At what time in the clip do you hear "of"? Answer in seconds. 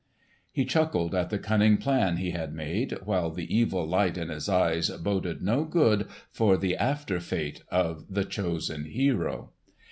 7.69-8.07